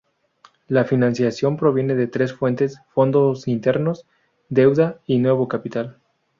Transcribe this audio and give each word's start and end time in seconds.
La 0.67 0.83
financiación 0.83 1.57
proviene 1.57 1.93
de 1.93 2.07
tres 2.07 2.33
fuentes, 2.33 2.79
fondos 2.89 3.47
internos, 3.47 4.07
deuda 4.49 4.99
y 5.05 5.19
nuevo 5.19 5.47
capital. 5.47 5.99